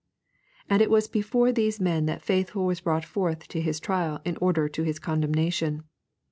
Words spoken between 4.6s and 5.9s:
to his condemnation.